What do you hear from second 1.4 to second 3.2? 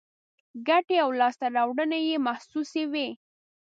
راوړنې یې محسوسې وي.